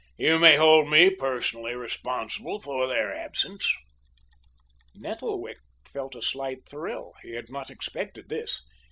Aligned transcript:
You 0.17 0.39
may 0.39 0.55
hold 0.57 0.89
me 0.89 1.11
personally 1.11 1.75
responsible 1.75 2.59
for 2.59 2.87
their 2.87 3.13
absence." 3.15 3.71
Nettlewick 4.95 5.59
felt 5.85 6.15
a 6.15 6.23
slight 6.23 6.67
thrill. 6.67 7.13
He 7.21 7.33
had 7.33 7.51
not 7.51 7.69
expected 7.69 8.27
this. 8.27 8.63